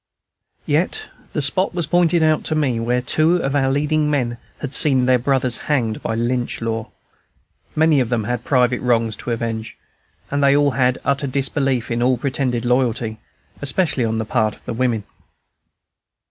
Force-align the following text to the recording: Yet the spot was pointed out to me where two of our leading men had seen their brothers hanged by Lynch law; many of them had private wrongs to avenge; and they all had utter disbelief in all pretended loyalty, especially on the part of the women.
Yet 0.65 1.03
the 1.33 1.43
spot 1.43 1.75
was 1.75 1.85
pointed 1.85 2.23
out 2.23 2.43
to 2.45 2.55
me 2.55 2.79
where 2.79 3.03
two 3.03 3.35
of 3.37 3.55
our 3.55 3.69
leading 3.69 4.09
men 4.09 4.39
had 4.57 4.73
seen 4.73 5.05
their 5.05 5.19
brothers 5.19 5.59
hanged 5.69 6.01
by 6.01 6.15
Lynch 6.15 6.59
law; 6.59 6.89
many 7.75 7.99
of 7.99 8.09
them 8.09 8.23
had 8.23 8.43
private 8.43 8.81
wrongs 8.81 9.15
to 9.17 9.29
avenge; 9.29 9.77
and 10.31 10.43
they 10.43 10.55
all 10.55 10.71
had 10.71 10.97
utter 11.05 11.27
disbelief 11.27 11.91
in 11.91 12.01
all 12.01 12.17
pretended 12.17 12.65
loyalty, 12.65 13.19
especially 13.61 14.03
on 14.03 14.17
the 14.17 14.25
part 14.25 14.55
of 14.55 14.65
the 14.65 14.73
women. 14.73 15.03